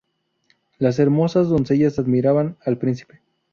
[0.79, 3.21] Las hermosas doncellas admiraban al príncipe.